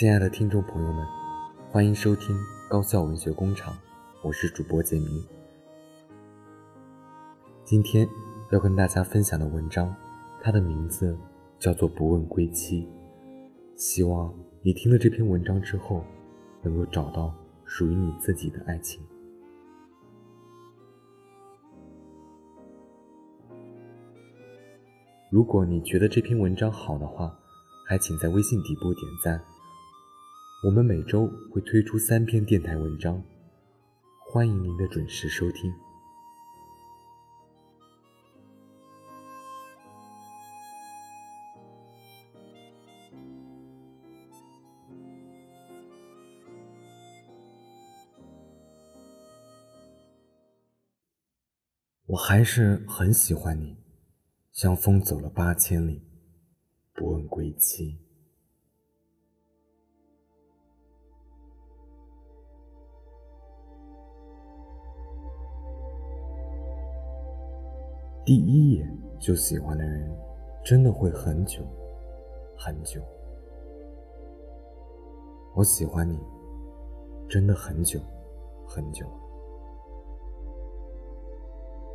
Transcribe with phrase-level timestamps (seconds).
[0.00, 1.06] 亲爱的听众朋友们，
[1.70, 2.34] 欢迎收听
[2.70, 3.76] 高校文学工厂，
[4.22, 5.22] 我是主播简明。
[7.66, 8.08] 今天
[8.50, 9.94] 要跟大家分享的文章，
[10.40, 11.14] 它的名字
[11.58, 12.86] 叫做《不问归期》。
[13.76, 16.02] 希望你听了这篇文章之后，
[16.62, 17.34] 能够找到
[17.66, 19.02] 属于你自己的爱情。
[25.30, 27.38] 如果你觉得这篇文章好的话，
[27.86, 29.38] 还请在微信底部点赞。
[30.62, 33.24] 我们每周会推出三篇电台文章，
[34.30, 35.72] 欢迎您的准时收听。
[52.04, 53.78] 我还是很喜欢你。
[54.52, 56.02] 像风走了八千里，
[56.92, 58.09] 不问归期。
[68.22, 68.86] 第一眼
[69.18, 70.10] 就喜欢的人，
[70.62, 71.62] 真的会很久
[72.54, 73.00] 很久。
[75.54, 76.18] 我喜欢你，
[77.28, 77.98] 真的很久
[78.66, 79.06] 很久。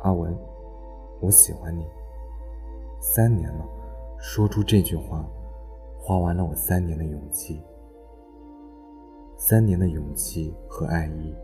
[0.00, 0.34] 阿文，
[1.20, 1.86] 我喜欢你。
[3.00, 3.64] 三年了，
[4.18, 5.24] 说出这句话，
[6.00, 7.62] 花完了我三年的勇气。
[9.36, 11.34] 三年的勇气和爱意，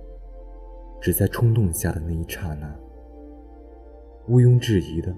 [1.02, 2.74] 只在冲动下的那一刹那。
[4.30, 5.12] 毋庸置疑的，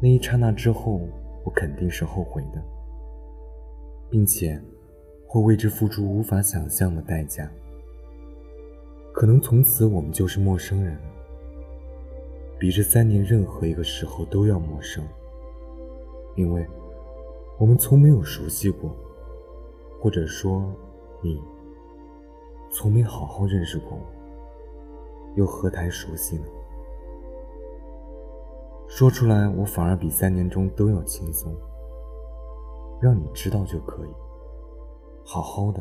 [0.00, 1.00] 那一刹那之后，
[1.44, 2.62] 我肯定是后悔的，
[4.08, 4.56] 并且
[5.26, 7.50] 会为之付出无法想象的代价。
[9.12, 11.00] 可能从此我们就是陌生人了，
[12.56, 15.04] 比这三年任何一个时候都要陌生。
[16.36, 16.64] 因为
[17.58, 18.94] 我们从没有熟悉过，
[20.00, 20.72] 或者说，
[21.20, 21.42] 你
[22.70, 26.44] 从没好好认识过我，又何谈熟悉呢？
[28.90, 31.54] 说出来，我反而比三年中都要轻松。
[33.00, 34.10] 让你知道就可以，
[35.24, 35.80] 好好的。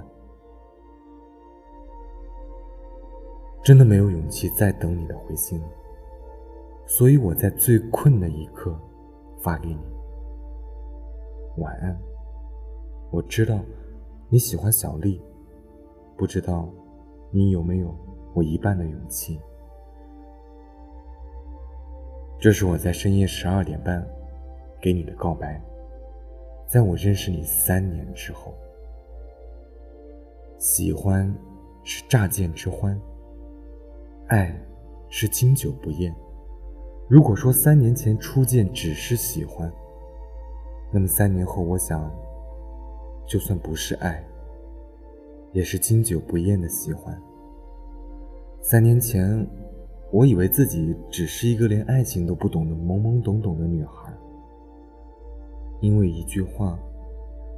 [3.64, 5.68] 真的没有勇气再等你的回信了，
[6.86, 8.80] 所以我在最困的一刻
[9.42, 9.82] 发给你。
[11.58, 12.00] 晚安。
[13.12, 13.60] 我知道
[14.30, 15.20] 你喜欢小丽，
[16.16, 16.70] 不知道
[17.32, 17.94] 你有没有
[18.36, 19.42] 我一半的勇气。
[22.40, 24.02] 这是我在深夜十二点半
[24.82, 25.62] 给你的告白，
[26.66, 28.54] 在我认识你三年之后。
[30.58, 31.34] 喜欢
[31.84, 32.98] 是乍见之欢，
[34.28, 34.58] 爱
[35.10, 36.16] 是经久不厌。
[37.10, 39.70] 如果说三年前初见只是喜欢，
[40.94, 42.10] 那么三年后，我想，
[43.28, 44.24] 就算不是爱，
[45.52, 47.22] 也是经久不厌的喜欢。
[48.62, 49.46] 三年前，
[50.12, 54.12] 我以为自己只是一个连爱情都不懂的懵懵懂懂的女孩，
[55.82, 56.78] 因为一句话，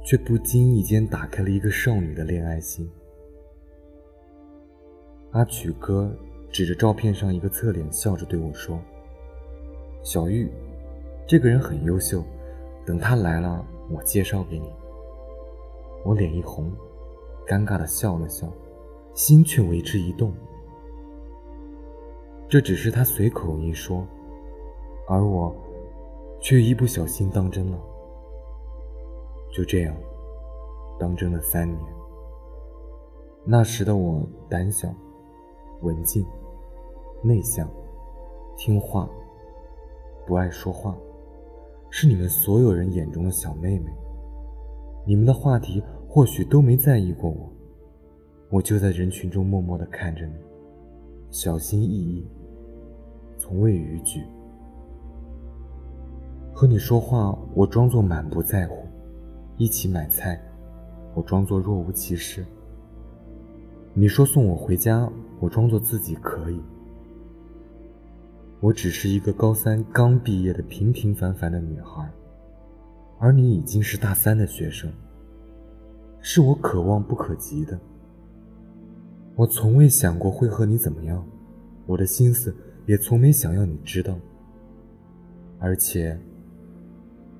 [0.04, 2.88] 却不经意间打开了一个少女的恋爱心。
[5.30, 6.14] 阿曲哥
[6.50, 8.78] 指着照片上一个侧脸，笑着对我说
[10.04, 10.50] ：“小玉，
[11.26, 12.22] 这个人很优秀。”
[12.84, 14.68] 等他来了，我介绍给你。
[16.04, 16.70] 我脸一红，
[17.46, 18.52] 尴尬的笑了笑，
[19.14, 20.34] 心却为之一动。
[22.52, 24.06] 这只是他随口一说，
[25.08, 25.56] 而我
[26.38, 27.78] 却一不小心当真了。
[29.50, 29.96] 就这样，
[31.00, 31.80] 当真了三年。
[33.42, 34.20] 那时的我
[34.50, 34.94] 胆小、
[35.80, 36.26] 文静、
[37.22, 37.66] 内向、
[38.54, 39.08] 听话，
[40.26, 40.94] 不爱说话。
[41.88, 43.90] 是你们所有人眼中的小妹妹，
[45.06, 47.50] 你们的话题或许都没在意过我，
[48.50, 50.34] 我就在人群中默默地看着你，
[51.30, 52.28] 小心翼翼，
[53.52, 54.24] 从未逾矩。
[56.54, 58.76] 和你说话，我装作满不在乎；
[59.58, 60.40] 一起买菜，
[61.14, 62.46] 我装作若无其事。
[63.92, 65.06] 你说送我回家，
[65.38, 66.62] 我装作自己可以。
[68.60, 72.10] 我只是一个高三刚毕业的平平凡凡的女孩，
[73.18, 74.90] 而你已经是大三的学生，
[76.22, 77.78] 是我可望不可及的。
[79.36, 81.22] 我从未想过会和你怎么样，
[81.84, 82.56] 我的心思
[82.86, 84.18] 也从没想要你知道。
[85.58, 86.18] 而且，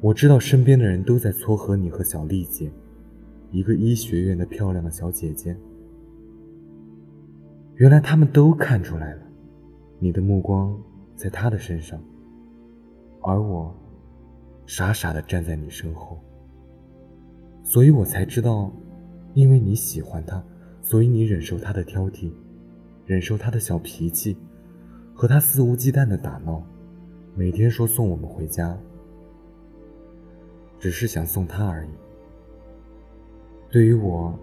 [0.00, 2.70] 我知道身边的人都在撮合你和小丽姐，
[3.50, 5.56] 一个医学院的漂亮的小姐姐。
[7.76, 9.22] 原来他们都看出来了，
[9.98, 10.78] 你的目光。
[11.14, 12.02] 在他的身上，
[13.20, 13.72] 而我
[14.66, 16.18] 傻傻的站在你身后，
[17.62, 18.72] 所以我才知道，
[19.34, 20.42] 因为你喜欢他，
[20.80, 22.32] 所以你忍受他的挑剔，
[23.06, 24.36] 忍受他的小脾气，
[25.22, 26.60] 和他肆无忌惮的打闹，
[27.36, 28.76] 每天说送我们回家，
[30.80, 31.90] 只是想送他而已。
[33.70, 34.36] 对于我，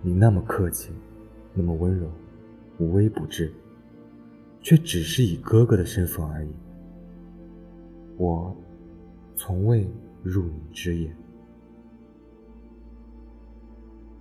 [0.00, 0.90] 你那么客气，
[1.52, 2.08] 那么温柔，
[2.78, 3.52] 无微不至，
[4.62, 6.48] 却只是以哥哥的身份而已。
[8.16, 8.56] 我
[9.36, 9.86] 从未
[10.22, 11.14] 入你之眼。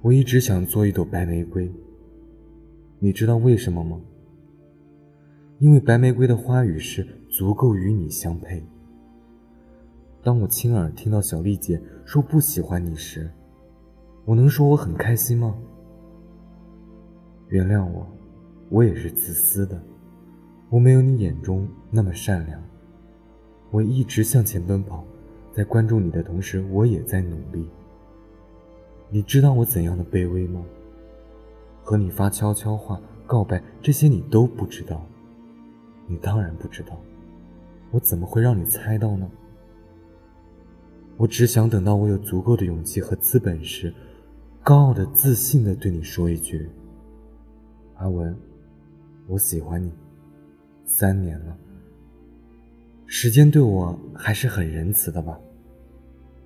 [0.02, 1.72] 我一直想做一朵白玫瑰，
[3.00, 4.02] 你知道为什么吗？
[5.62, 8.66] 因为白玫瑰的花语是足够与你相配。
[10.24, 13.30] 当我亲耳听到小丽姐说不喜欢你时，
[14.25, 15.56] 我能说我很开心吗？
[17.50, 18.08] 原谅我，
[18.69, 19.80] 我也是自私的，
[20.72, 22.60] 我没有你眼中那么善良。
[23.69, 25.06] 我一直向前奔跑，
[25.54, 27.69] 在关注你的同时，我也在努力。
[29.12, 30.66] 你知道我怎样的卑微吗？
[31.84, 35.06] 和你发悄悄话、告白，这些你都不知道。
[36.12, 37.00] 你当然不知道，
[37.90, 39.31] 我怎么会让你猜到呢？
[41.16, 43.94] 我只想等到我有足够的勇气和资本时，
[44.62, 46.69] 高傲的、自信的对你说一句
[47.96, 48.36] ：“阿文，
[49.25, 49.90] 我喜欢你。”
[50.84, 51.58] 三年了，
[53.06, 55.40] 时间对我还是很仁慈的吧？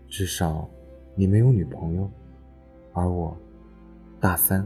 [0.07, 0.69] 至少，
[1.15, 2.07] 你没有女朋友。
[2.93, 3.35] 而我，
[4.19, 4.63] 大三，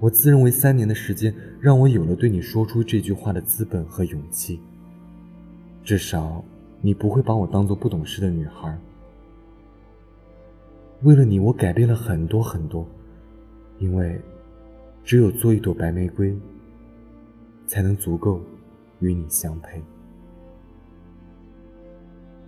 [0.00, 4.58] 我自认为三年的时间让我有了对你说出这句话的资本和勇气。
[5.84, 6.42] 至少，
[6.80, 8.78] 你不会把我当做不懂事的女孩。
[11.02, 12.86] 为了你，我改变了很多很多，
[13.78, 14.18] 因为，
[15.04, 16.34] 只有做一朵白玫瑰，
[17.66, 18.40] 才能足够
[19.00, 19.82] 与你相配。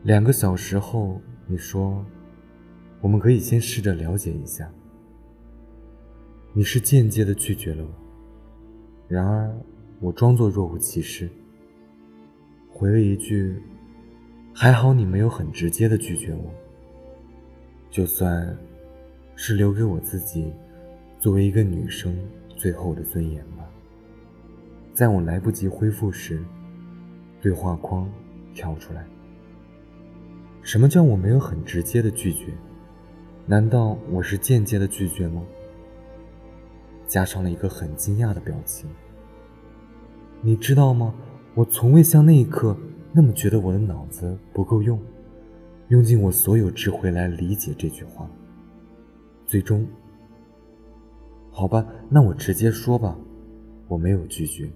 [0.04, 2.04] 两个小时后，你说。
[3.02, 4.70] 我们可以先试着了解一下。
[6.54, 7.90] 你是间接的拒绝了我，
[9.08, 9.50] 然而
[10.00, 11.26] 我装作若无其事，
[12.70, 13.56] 回了一句
[14.52, 16.52] ：“还好你没有很直接的拒绝我。”
[17.90, 18.54] 就算
[19.34, 20.52] 是留给我自己
[21.18, 22.14] 作为一个女生
[22.54, 23.66] 最后的尊严吧。
[24.92, 26.44] 在我来不及恢复时，
[27.40, 28.06] 对话框
[28.54, 29.06] 跳出来
[30.60, 32.52] ：“什么叫我没有很直接的拒绝？”
[33.48, 35.42] 难道我是间接的拒绝吗？
[37.12, 38.88] 加上了一个很惊讶的表情。
[40.40, 41.14] 你知道吗？
[41.54, 42.74] 我从未像那一刻
[43.12, 44.98] 那么觉得我的脑子不够用，
[45.88, 48.26] 用尽我所有智慧来理解这句话。
[49.44, 49.86] 最终，
[51.50, 53.14] 好吧，那我直接说吧，
[53.88, 54.66] 我没有拒绝。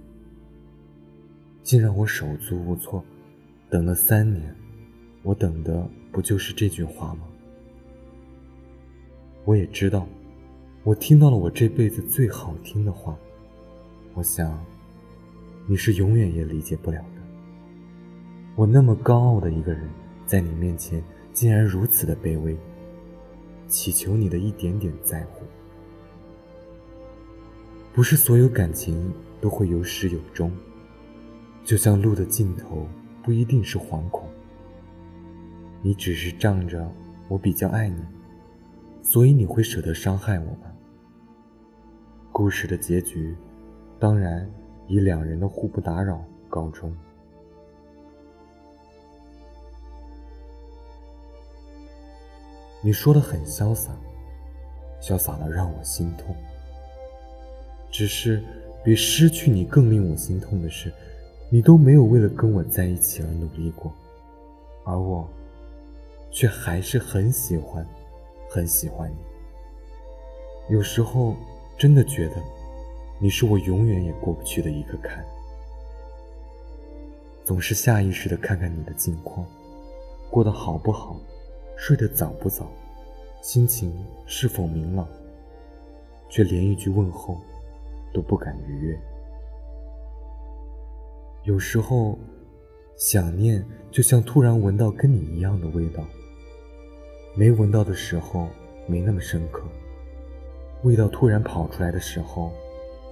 [1.62, 3.02] 竟让我手足无措，
[3.70, 4.54] 等了三年，
[5.22, 7.20] 我等的不就是这句话吗？
[9.46, 10.06] 我也知道，
[10.86, 13.18] 我听到了我这辈子最好听的话。
[14.14, 14.64] 我想，
[15.66, 17.20] 你是永远也理解不了的。
[18.54, 19.90] 我那么高傲的一个人，
[20.26, 21.02] 在你面前
[21.32, 22.56] 竟然如此的卑微，
[23.66, 25.42] 祈求你的一点点在乎。
[27.92, 30.52] 不是所有感情都会有始有终，
[31.64, 32.86] 就像路的尽头
[33.24, 34.28] 不一定是惶恐。
[35.82, 36.88] 你只是仗着
[37.26, 38.00] 我比较爱你。
[39.02, 40.72] 所以你会舍得伤害我吗？
[42.36, 43.34] 故事的结局，
[43.98, 44.46] 当然
[44.88, 46.94] 以两人的互不打扰告终。
[52.82, 53.90] 你说的很潇洒，
[55.00, 56.36] 潇洒的让我心痛。
[57.90, 58.42] 只是
[58.84, 60.92] 比失去你更令我心痛的是，
[61.48, 63.90] 你都没有为了跟我在一起而努力过，
[64.84, 65.26] 而我，
[66.30, 67.86] 却还是很喜欢。
[68.50, 71.34] 很喜欢你，有时候
[71.76, 72.36] 真的觉得
[73.18, 75.24] 你是我永远也过不去的一个坎。
[77.44, 79.46] 总是下意识的看看你的近况，
[80.30, 81.20] 过得好不好，
[81.76, 82.66] 睡得早不早，
[83.40, 83.92] 心情
[84.26, 85.06] 是否明朗，
[86.28, 87.40] 却连一句问候
[88.12, 88.98] 都不敢逾越。
[91.44, 92.18] 有时候
[92.96, 96.02] 想念就像突然闻到跟你一样的味道。
[97.36, 98.48] 没闻到的时候
[98.88, 99.62] 没那么深刻，
[100.86, 102.52] 味道突然跑出来的时候，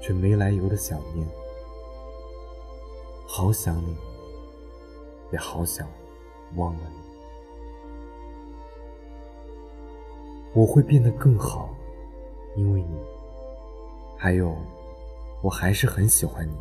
[0.00, 1.26] 却没来由的想念。
[3.26, 3.96] 好想你，
[5.32, 5.88] 也好想
[6.54, 6.96] 忘了你。
[10.54, 11.74] 我会变得更好，
[12.54, 12.96] 因为你。
[14.16, 14.56] 还有，
[15.42, 16.54] 我还是很喜欢你，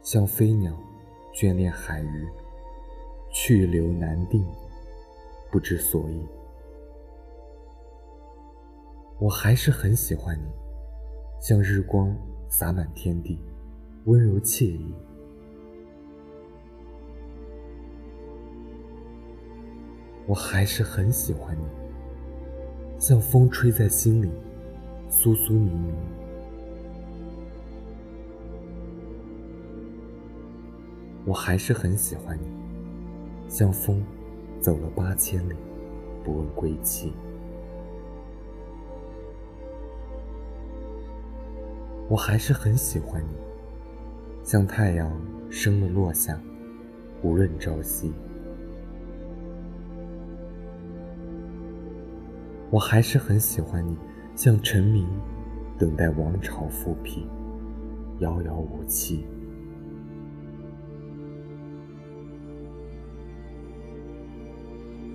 [0.00, 0.72] 像飞鸟
[1.34, 2.28] 眷恋海鱼。
[3.30, 4.46] 去留难定，
[5.50, 6.26] 不知所以。
[9.20, 10.48] 我还是很喜欢你，
[11.40, 12.16] 像日光
[12.48, 13.36] 洒满天地，
[14.04, 14.94] 温柔惬意。
[20.24, 21.64] 我还是很喜欢你，
[22.96, 24.30] 像风吹在心里，
[25.10, 25.92] 酥酥迷迷。
[31.24, 32.46] 我还是很喜欢你，
[33.48, 34.00] 像风
[34.60, 35.56] 走了八千里，
[36.22, 37.12] 不问归期。
[42.08, 43.36] 我还是很喜欢你，
[44.42, 45.12] 像太阳
[45.50, 46.40] 升了落下，
[47.22, 48.10] 无论朝夕。
[52.70, 53.94] 我还是很喜欢你，
[54.34, 55.06] 像臣民
[55.78, 57.26] 等待王朝复辟，
[58.20, 59.26] 遥遥无期。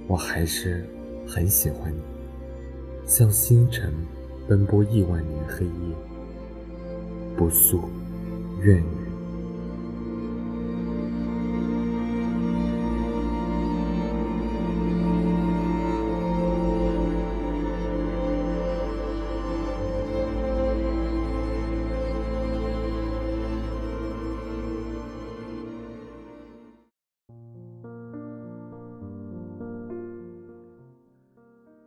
[0.07, 0.87] 我还是
[1.27, 2.01] 很喜欢你，
[3.03, 3.91] 像星辰
[4.47, 6.12] 奔波亿万年黑夜。
[7.37, 7.81] 不诉
[8.61, 8.83] 怨语。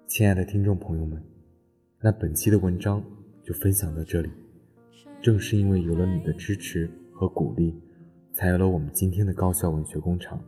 [0.09, 1.23] 亲爱的听众朋友们，
[2.01, 3.05] 那本期的文章
[3.45, 4.31] 就分享到这里。
[5.27, 7.75] 正是因为有了你的支持和鼓励，
[8.33, 10.41] 才有了我们今天的高校文学工厂。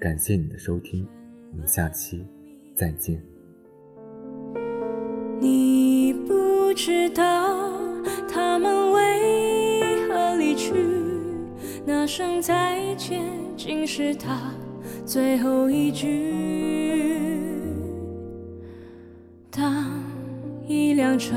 [0.00, 1.06] 感谢你的收听，
[1.52, 2.24] 我们下期
[2.74, 3.22] 再见。
[5.38, 7.68] 你不知道
[8.26, 10.72] 他们为何离去，
[11.84, 13.22] 那声再见
[13.54, 14.50] 竟是他
[15.04, 16.32] 最后一句。
[19.50, 19.84] 当
[20.66, 21.36] 一辆车。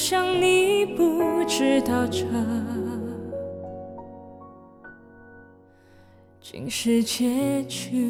[0.00, 2.24] 想你不知道这
[6.40, 8.08] 竟是结局。